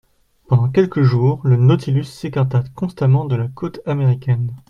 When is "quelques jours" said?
0.71-1.41